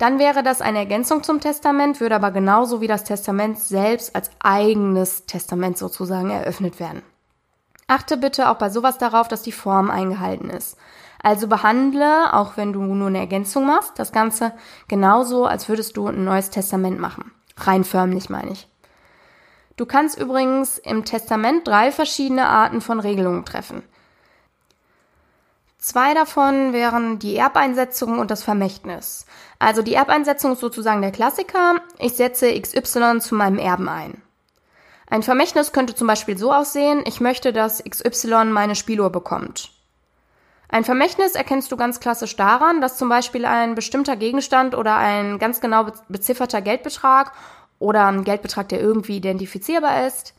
[0.00, 4.30] Dann wäre das eine Ergänzung zum Testament, würde aber genauso wie das Testament selbst als
[4.38, 7.02] eigenes Testament sozusagen eröffnet werden.
[7.86, 10.78] Achte bitte auch bei sowas darauf, dass die Form eingehalten ist.
[11.22, 14.52] Also behandle, auch wenn du nur eine Ergänzung machst, das Ganze
[14.88, 17.30] genauso, als würdest du ein neues Testament machen.
[17.58, 18.68] Rein förmlich meine ich.
[19.76, 23.82] Du kannst übrigens im Testament drei verschiedene Arten von Regelungen treffen.
[25.80, 29.24] Zwei davon wären die Erbeinsetzung und das Vermächtnis.
[29.58, 31.76] Also die Erbeinsetzung ist sozusagen der Klassiker.
[31.98, 34.20] Ich setze XY zu meinem Erben ein.
[35.08, 39.70] Ein Vermächtnis könnte zum Beispiel so aussehen, ich möchte, dass XY meine Spieluhr bekommt.
[40.68, 45.38] Ein Vermächtnis erkennst du ganz klassisch daran, dass zum Beispiel ein bestimmter Gegenstand oder ein
[45.38, 47.32] ganz genau bezifferter Geldbetrag
[47.78, 50.34] oder ein Geldbetrag, der irgendwie identifizierbar ist,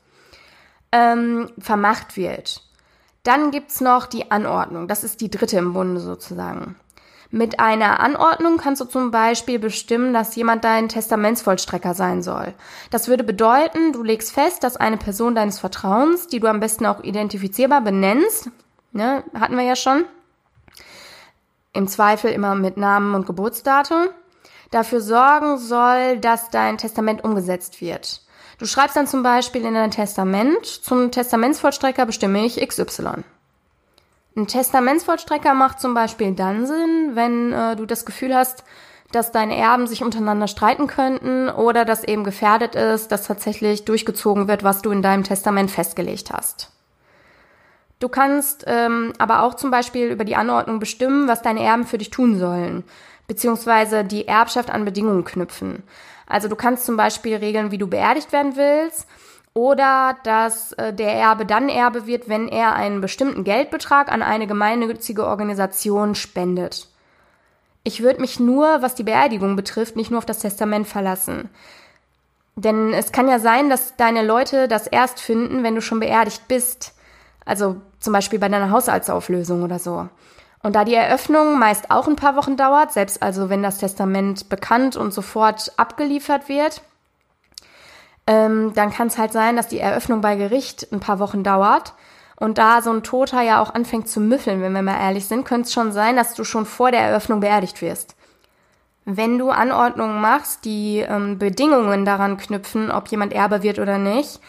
[0.92, 2.64] ähm, vermacht wird.
[3.24, 4.88] Dann gibt's noch die Anordnung.
[4.88, 6.76] Das ist die dritte im Bunde sozusagen.
[7.34, 12.54] Mit einer Anordnung kannst du zum Beispiel bestimmen, dass jemand dein Testamentsvollstrecker sein soll.
[12.90, 16.86] Das würde bedeuten, du legst fest, dass eine Person deines Vertrauens, die du am besten
[16.86, 18.50] auch identifizierbar benennst,
[18.92, 20.04] ne, hatten wir ja schon,
[21.72, 24.10] im Zweifel immer mit Namen und Geburtsdatum,
[24.72, 28.24] dafür sorgen soll, dass dein Testament umgesetzt wird.
[28.62, 33.24] Du schreibst dann zum Beispiel in dein Testament, zum Testamentsvollstrecker bestimme ich XY.
[34.38, 38.64] Ein Testamentsvollstrecker macht zum Beispiel dann Sinn, wenn äh, du das Gefühl hast,
[39.12, 44.48] dass deine Erben sich untereinander streiten könnten oder dass eben gefährdet ist, dass tatsächlich durchgezogen
[44.48, 46.70] wird, was du in deinem Testament festgelegt hast.
[47.98, 51.98] Du kannst ähm, aber auch zum Beispiel über die Anordnung bestimmen, was deine Erben für
[51.98, 52.84] dich tun sollen,
[53.26, 55.82] beziehungsweise die Erbschaft an Bedingungen knüpfen.
[56.32, 59.06] Also du kannst zum Beispiel regeln, wie du beerdigt werden willst
[59.54, 64.48] oder dass äh, der Erbe dann Erbe wird, wenn er einen bestimmten Geldbetrag an eine
[64.48, 66.88] gemeinnützige Organisation spendet.
[67.84, 71.50] Ich würde mich nur, was die Beerdigung betrifft, nicht nur auf das Testament verlassen.
[72.56, 76.48] Denn es kann ja sein, dass deine Leute das erst finden, wenn du schon beerdigt
[76.48, 76.94] bist.
[77.44, 80.08] Also zum Beispiel bei deiner Haushaltsauflösung oder so.
[80.64, 84.50] Und da die Eröffnung meist auch ein paar Wochen dauert, selbst also wenn das Testament
[84.50, 86.82] bekannt und sofort abgeliefert wird,
[88.28, 91.94] ähm, dann kann es halt sein, dass die Eröffnung bei Gericht ein paar Wochen dauert.
[92.36, 95.46] Und da so ein Toter ja auch anfängt zu müffeln, wenn wir mal ehrlich sind,
[95.46, 98.16] könnte es schon sein, dass du schon vor der Eröffnung beerdigt wirst.
[99.06, 104.40] Wenn du Anordnungen machst, die ähm, Bedingungen daran knüpfen, ob jemand Erbe wird oder nicht,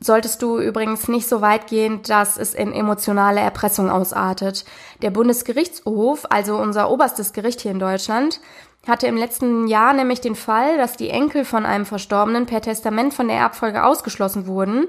[0.00, 4.64] solltest du übrigens nicht so weit gehen, dass es in emotionale Erpressung ausartet.
[5.02, 8.40] Der Bundesgerichtshof, also unser oberstes Gericht hier in Deutschland,
[8.86, 13.14] hatte im letzten Jahr nämlich den Fall, dass die Enkel von einem Verstorbenen per Testament
[13.14, 14.88] von der Erbfolge ausgeschlossen wurden,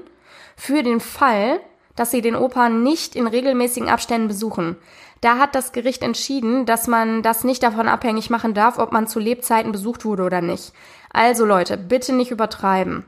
[0.56, 1.60] für den Fall,
[1.94, 4.76] dass sie den Opa nicht in regelmäßigen Abständen besuchen.
[5.22, 9.06] Da hat das Gericht entschieden, dass man das nicht davon abhängig machen darf, ob man
[9.06, 10.72] zu Lebzeiten besucht wurde oder nicht.
[11.10, 13.04] Also Leute, bitte nicht übertreiben.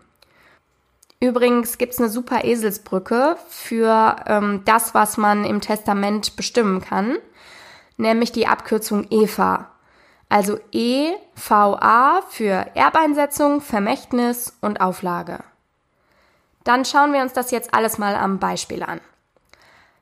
[1.20, 7.16] Übrigens gibt's eine super Eselsbrücke für ähm, das, was man im Testament bestimmen kann,
[7.96, 9.68] nämlich die Abkürzung EVA.
[10.28, 15.40] Also EVA für Erbeinsetzung, Vermächtnis und Auflage.
[16.62, 19.00] Dann schauen wir uns das jetzt alles mal am Beispiel an.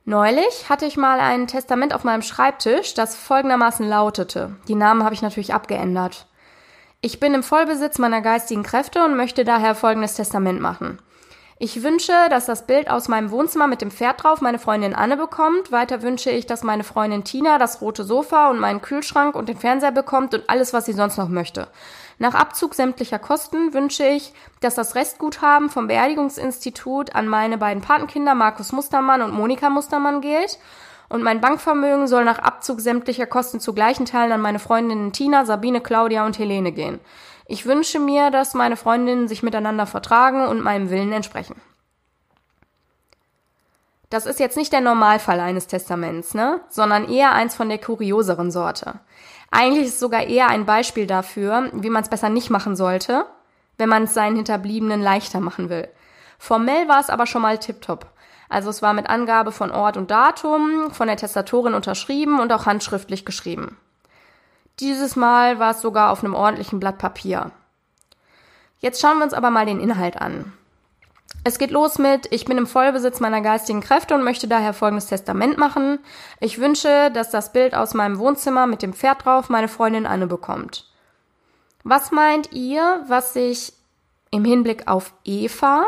[0.04, 4.54] Neulich hatte ich mal ein Testament auf meinem Schreibtisch, das folgendermaßen lautete.
[4.68, 6.26] Die Namen habe ich natürlich abgeändert.
[7.00, 10.98] Ich bin im Vollbesitz meiner geistigen Kräfte und möchte daher folgendes Testament machen.
[11.58, 15.16] Ich wünsche, dass das Bild aus meinem Wohnzimmer mit dem Pferd drauf meine Freundin Anne
[15.16, 15.72] bekommt.
[15.72, 19.56] Weiter wünsche ich, dass meine Freundin Tina das rote Sofa und meinen Kühlschrank und den
[19.56, 21.68] Fernseher bekommt und alles, was sie sonst noch möchte.
[22.18, 28.34] Nach Abzug sämtlicher Kosten wünsche ich, dass das Restguthaben vom Beerdigungsinstitut an meine beiden Patenkinder
[28.34, 30.58] Markus Mustermann und Monika Mustermann geht.
[31.08, 35.46] Und mein Bankvermögen soll nach Abzug sämtlicher Kosten zu gleichen Teilen an meine Freundinnen Tina,
[35.46, 37.00] Sabine, Claudia und Helene gehen.
[37.48, 41.60] Ich wünsche mir, dass meine Freundinnen sich miteinander vertragen und meinem Willen entsprechen.
[44.10, 46.60] Das ist jetzt nicht der Normalfall eines Testaments, ne?
[46.68, 49.00] sondern eher eins von der kurioseren Sorte.
[49.50, 53.26] Eigentlich ist es sogar eher ein Beispiel dafür, wie man es besser nicht machen sollte,
[53.78, 55.88] wenn man es seinen Hinterbliebenen leichter machen will.
[56.38, 58.06] Formell war es aber schon mal tiptop.
[58.48, 62.66] Also es war mit Angabe von Ort und Datum, von der Testatorin unterschrieben und auch
[62.66, 63.76] handschriftlich geschrieben.
[64.80, 67.50] Dieses Mal war es sogar auf einem ordentlichen Blatt Papier.
[68.78, 70.52] Jetzt schauen wir uns aber mal den Inhalt an.
[71.44, 75.06] Es geht los mit, ich bin im Vollbesitz meiner geistigen Kräfte und möchte daher folgendes
[75.06, 76.00] Testament machen.
[76.40, 80.26] Ich wünsche, dass das Bild aus meinem Wohnzimmer mit dem Pferd drauf meine Freundin Anne
[80.26, 80.90] bekommt.
[81.82, 83.72] Was meint ihr, was sich
[84.30, 85.86] im Hinblick auf Eva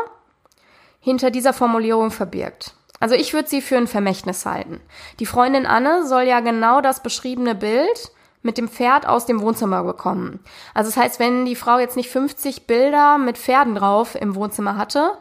[0.99, 2.73] hinter dieser Formulierung verbirgt?
[2.99, 4.81] Also ich würde sie für ein Vermächtnis halten.
[5.19, 9.83] Die Freundin Anne soll ja genau das beschriebene Bild mit dem Pferd aus dem Wohnzimmer
[9.83, 10.39] bekommen.
[10.73, 14.77] Also das heißt, wenn die Frau jetzt nicht 50 Bilder mit Pferden drauf im Wohnzimmer
[14.77, 15.11] hatte,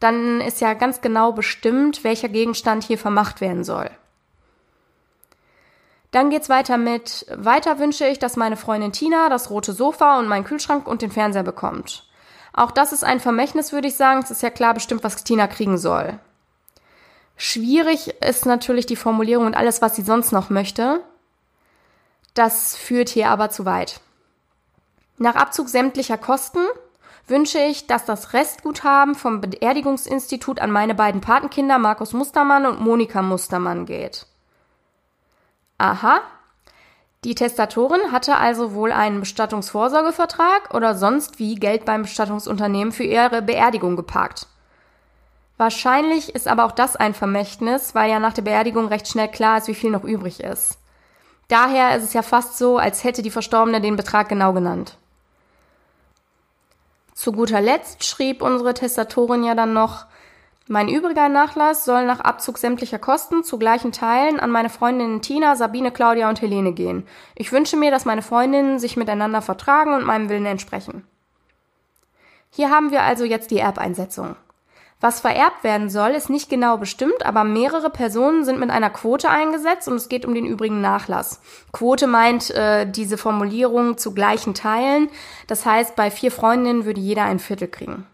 [0.00, 3.90] dann ist ja ganz genau bestimmt, welcher Gegenstand hier vermacht werden soll.
[6.10, 10.28] Dann geht's weiter mit, weiter wünsche ich, dass meine Freundin Tina das rote Sofa und
[10.28, 12.06] meinen Kühlschrank und den Fernseher bekommt.
[12.52, 14.20] Auch das ist ein Vermächtnis, würde ich sagen.
[14.22, 16.20] Es ist ja klar bestimmt, was Tina kriegen soll.
[17.36, 21.02] Schwierig ist natürlich die Formulierung und alles, was sie sonst noch möchte.
[22.34, 24.00] Das führt hier aber zu weit.
[25.18, 26.60] Nach Abzug sämtlicher Kosten
[27.26, 33.22] wünsche ich, dass das Restguthaben vom Beerdigungsinstitut an meine beiden Patenkinder Markus Mustermann und Monika
[33.22, 34.26] Mustermann geht.
[35.78, 36.20] Aha.
[37.24, 43.40] Die Testatorin hatte also wohl einen Bestattungsvorsorgevertrag oder sonst wie Geld beim Bestattungsunternehmen für ihre
[43.40, 44.46] Beerdigung geparkt.
[45.56, 49.58] Wahrscheinlich ist aber auch das ein Vermächtnis, weil ja nach der Beerdigung recht schnell klar
[49.58, 50.78] ist, wie viel noch übrig ist.
[51.48, 54.96] Daher ist es ja fast so, als hätte die Verstorbene den Betrag genau genannt.
[57.14, 60.06] Zu guter Letzt schrieb unsere Testatorin ja dann noch,
[60.66, 65.56] mein übriger Nachlass soll nach Abzug sämtlicher Kosten zu gleichen Teilen an meine Freundinnen Tina,
[65.56, 67.06] Sabine, Claudia und Helene gehen.
[67.34, 71.06] Ich wünsche mir, dass meine Freundinnen sich miteinander vertragen und meinem Willen entsprechen.
[72.48, 74.36] Hier haben wir also jetzt die Erbeinsetzung.
[75.04, 79.28] Was vererbt werden soll, ist nicht genau bestimmt, aber mehrere Personen sind mit einer Quote
[79.28, 81.42] eingesetzt und es geht um den übrigen Nachlass.
[81.72, 85.10] Quote meint äh, diese Formulierung zu gleichen Teilen.
[85.46, 88.06] Das heißt, bei vier Freundinnen würde jeder ein Viertel kriegen.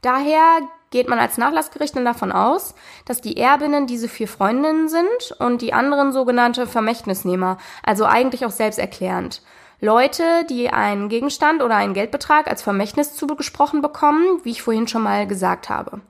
[0.00, 0.40] Daher
[0.88, 5.60] geht man als Nachlassgericht dann davon aus, dass die Erbinnen diese vier Freundinnen sind und
[5.60, 9.42] die anderen sogenannte Vermächtnisnehmer, also eigentlich auch selbsterklärend.
[9.80, 15.02] Leute, die einen Gegenstand oder einen Geldbetrag als Vermächtnis zugesprochen bekommen, wie ich vorhin schon
[15.02, 16.00] mal gesagt habe.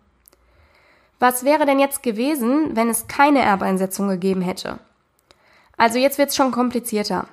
[1.19, 4.79] Was wäre denn jetzt gewesen, wenn es keine Erbeinsetzung gegeben hätte?
[5.77, 7.27] Also jetzt wird's schon komplizierter.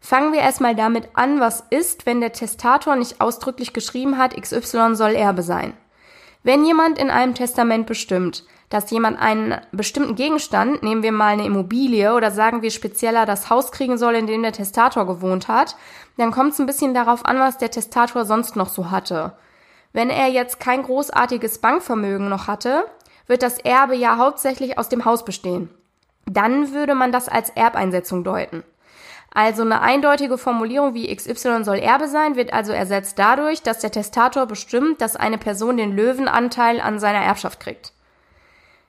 [0.00, 4.94] Fangen wir erstmal damit an, was ist, wenn der Testator nicht ausdrücklich geschrieben hat, XY
[4.94, 5.72] soll Erbe sein.
[6.44, 11.46] Wenn jemand in einem Testament bestimmt, dass jemand einen bestimmten Gegenstand, nehmen wir mal eine
[11.46, 15.76] Immobilie oder sagen wir spezieller das Haus kriegen soll, in dem der Testator gewohnt hat,
[16.16, 19.32] dann kommt es ein bisschen darauf an, was der Testator sonst noch so hatte.
[19.92, 22.84] Wenn er jetzt kein großartiges Bankvermögen noch hatte,
[23.26, 25.70] wird das Erbe ja hauptsächlich aus dem Haus bestehen.
[26.26, 28.64] Dann würde man das als Erbeinsetzung deuten.
[29.32, 33.90] Also eine eindeutige Formulierung wie XY soll Erbe sein, wird also ersetzt dadurch, dass der
[33.90, 37.92] Testator bestimmt, dass eine Person den Löwenanteil an seiner Erbschaft kriegt.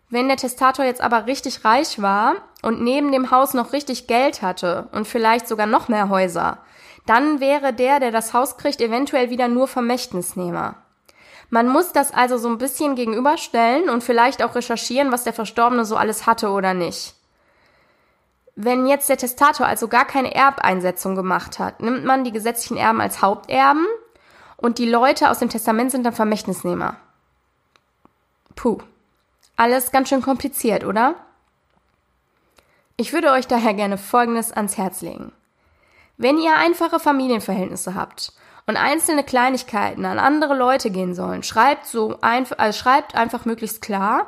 [0.09, 4.41] Wenn der Testator jetzt aber richtig reich war und neben dem Haus noch richtig Geld
[4.41, 6.59] hatte und vielleicht sogar noch mehr Häuser,
[7.05, 10.75] dann wäre der, der das Haus kriegt, eventuell wieder nur Vermächtnisnehmer.
[11.49, 15.85] Man muss das also so ein bisschen gegenüberstellen und vielleicht auch recherchieren, was der Verstorbene
[15.85, 17.13] so alles hatte oder nicht.
[18.55, 22.99] Wenn jetzt der Testator also gar keine Erbeinsetzung gemacht hat, nimmt man die gesetzlichen Erben
[22.99, 23.85] als Haupterben
[24.57, 26.95] und die Leute aus dem Testament sind dann Vermächtnisnehmer.
[28.55, 28.79] Puh.
[29.57, 31.15] Alles ganz schön kompliziert, oder?
[32.95, 35.31] Ich würde euch daher gerne Folgendes ans Herz legen.
[36.15, 38.33] Wenn ihr einfache Familienverhältnisse habt
[38.67, 43.81] und einzelne Kleinigkeiten an andere Leute gehen sollen, schreibt so einfach, also schreibt einfach möglichst
[43.81, 44.27] klar,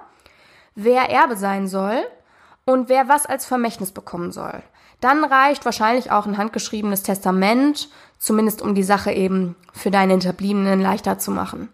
[0.73, 2.03] wer Erbe sein soll
[2.65, 4.63] und wer was als Vermächtnis bekommen soll.
[4.99, 10.81] Dann reicht wahrscheinlich auch ein handgeschriebenes Testament, zumindest um die Sache eben für deine Hinterbliebenen
[10.81, 11.69] leichter zu machen.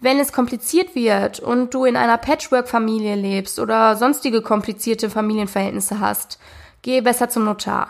[0.00, 6.38] Wenn es kompliziert wird und du in einer Patchwork-Familie lebst oder sonstige komplizierte Familienverhältnisse hast,
[6.82, 7.88] geh besser zum Notar.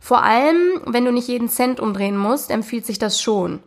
[0.00, 3.62] Vor allem, wenn du nicht jeden Cent umdrehen musst, empfiehlt sich das schon.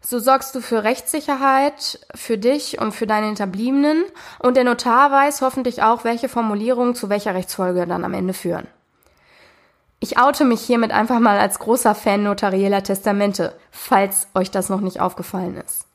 [0.00, 4.04] So sorgst du für Rechtssicherheit für dich und für deine Hinterbliebenen
[4.38, 8.68] und der Notar weiß hoffentlich auch, welche Formulierungen zu welcher Rechtsfolge dann am Ende führen.
[9.98, 14.80] Ich oute mich hiermit einfach mal als großer Fan notarieller Testamente, falls euch das noch
[14.80, 15.86] nicht aufgefallen ist.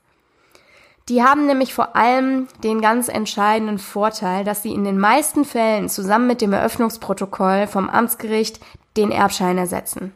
[1.10, 5.90] Die haben nämlich vor allem den ganz entscheidenden Vorteil, dass sie in den meisten Fällen
[5.90, 8.60] zusammen mit dem Eröffnungsprotokoll vom Amtsgericht
[8.96, 10.14] den Erbschein ersetzen.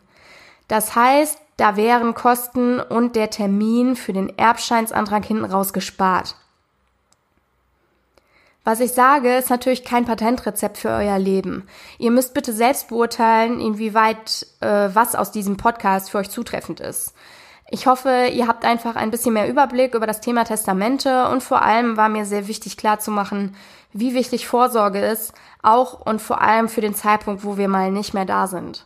[0.67, 6.35] Das heißt, da wären Kosten und der Termin für den Erbscheinsantrag hinten raus gespart.
[8.63, 11.67] Was ich sage, ist natürlich kein Patentrezept für euer Leben.
[11.97, 17.13] Ihr müsst bitte selbst beurteilen, inwieweit äh, was aus diesem Podcast für euch zutreffend ist.
[17.73, 21.63] Ich hoffe, ihr habt einfach ein bisschen mehr Überblick über das Thema Testamente und vor
[21.63, 23.55] allem war mir sehr wichtig klarzumachen,
[23.91, 25.33] wie wichtig Vorsorge ist,
[25.63, 28.85] auch und vor allem für den Zeitpunkt, wo wir mal nicht mehr da sind.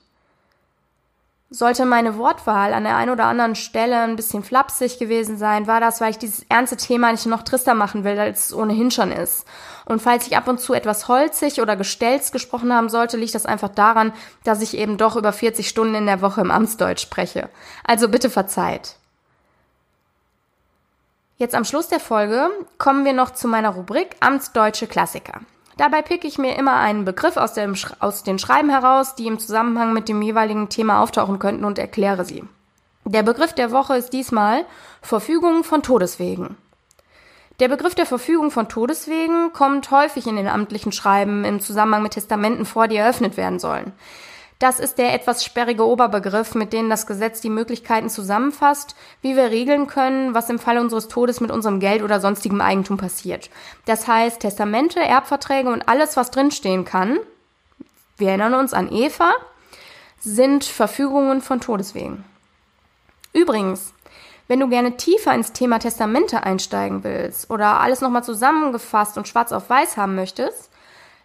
[1.49, 5.79] Sollte meine Wortwahl an der einen oder anderen Stelle ein bisschen flapsig gewesen sein, war
[5.79, 9.13] das, weil ich dieses ernste Thema nicht noch trister machen will, als es ohnehin schon
[9.13, 9.47] ist.
[9.85, 13.45] Und falls ich ab und zu etwas holzig oder gestelzt gesprochen haben sollte, liegt das
[13.45, 14.11] einfach daran,
[14.43, 17.49] dass ich eben doch über 40 Stunden in der Woche im Amtsdeutsch spreche.
[17.85, 18.95] Also bitte verzeiht.
[21.37, 25.39] Jetzt am Schluss der Folge kommen wir noch zu meiner Rubrik Amtsdeutsche Klassiker.
[25.77, 29.37] Dabei picke ich mir immer einen Begriff aus, dem, aus den Schreiben heraus, die im
[29.37, 32.43] Zusammenhang mit dem jeweiligen Thema auftauchen könnten und erkläre sie.
[33.05, 34.65] Der Begriff der Woche ist diesmal
[35.01, 36.57] Verfügung von Todeswegen.
[37.59, 42.13] Der Begriff der Verfügung von Todeswegen kommt häufig in den amtlichen Schreiben im Zusammenhang mit
[42.13, 43.93] Testamenten vor, die eröffnet werden sollen.
[44.59, 49.51] Das ist der etwas sperrige Oberbegriff, mit dem das Gesetz die Möglichkeiten zusammenfasst, wie wir
[49.51, 53.51] regeln können, was im Fall unseres Todes mit unserem Geld oder sonstigem Eigentum passiert.
[53.85, 57.19] Das heißt, Testamente, Erbverträge und alles, was drinstehen kann,
[58.17, 59.31] wir erinnern uns an Eva,
[60.19, 62.23] sind Verfügungen von Todeswegen.
[63.33, 63.93] Übrigens,
[64.47, 69.51] wenn du gerne tiefer ins Thema Testamente einsteigen willst oder alles nochmal zusammengefasst und schwarz
[69.51, 70.71] auf weiß haben möchtest,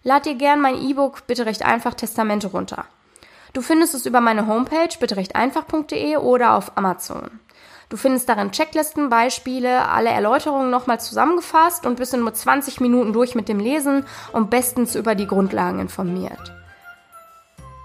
[0.02, 2.84] lad dir gern mein E-Book Bitte recht einfach Testamente runter.
[3.52, 7.40] Du findest es über meine Homepage bitterechteinfach.de oder auf Amazon.
[7.90, 13.12] Du findest darin Checklisten, Beispiele, alle Erläuterungen nochmal zusammengefasst und bist in nur 20 Minuten
[13.12, 16.54] durch mit dem Lesen und bestens über die Grundlagen informiert.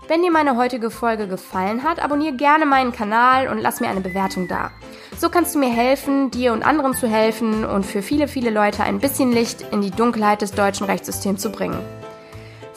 [0.08, 4.00] Wenn dir meine heutige Folge gefallen hat, abonniere gerne meinen Kanal und lass mir eine
[4.00, 4.72] Bewertung da.
[5.18, 8.84] So kannst du mir helfen, dir und anderen zu helfen und für viele, viele Leute
[8.84, 11.80] ein bisschen Licht in die Dunkelheit des deutschen Rechtssystems zu bringen.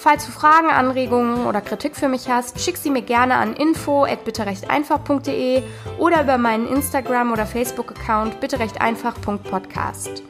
[0.02, 5.62] Falls du Fragen, Anregungen oder Kritik für mich hast, schick sie mir gerne an info@bitterechteinfach.de
[5.98, 10.22] oder über meinen Instagram- oder Facebook-Account bitterechteinfach.podcast.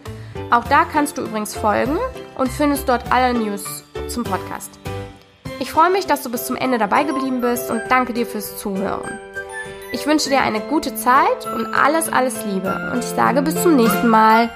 [0.51, 1.99] Auch da kannst du übrigens folgen
[2.37, 4.81] und findest dort alle News zum Podcast.
[5.61, 8.59] Ich freue mich, dass du bis zum Ende dabei geblieben bist und danke dir fürs
[8.59, 9.21] Zuhören.
[9.93, 13.77] Ich wünsche dir eine gute Zeit und alles, alles Liebe und ich sage bis zum
[13.77, 14.51] nächsten Mal.